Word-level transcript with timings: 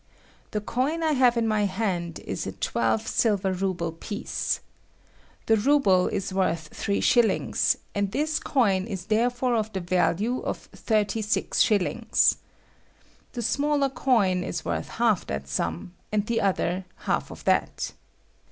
The 0.49 0.61
coin 0.61 1.03
I 1.03 1.11
have 1.11 1.37
in 1.37 1.47
my 1.47 1.65
hand 1.65 2.17
is 2.21 2.47
a 2.47 2.53
twelve 2.53 3.07
silver 3.07 3.53
ruble 3.53 3.91
piece. 3.91 4.59
The 5.45 5.55
ruble 5.57 6.07
is 6.07 6.33
worth 6.33 6.69
three 6.73 7.01
shillings, 7.01 7.77
and 7.93 8.11
this 8.11 8.39
coin 8.39 8.87
is 8.87 9.05
therefore 9.05 9.53
of 9.55 9.71
the 9.73 9.79
value 9.79 10.39
of 10.39 10.57
thirty 10.73 11.21
sis 11.21 11.59
shillings. 11.61 12.37
The 13.33 13.43
smaller 13.43 13.89
coin 13.89 14.43
is 14.43 14.65
worth 14.65 14.87
half 14.89 15.27
that 15.27 15.47
sum; 15.47 15.93
and 16.11 16.25
the 16.25 16.41
other, 16.41 16.85
half 17.05 17.29
of 17.29 17.43
that. 17.45 17.91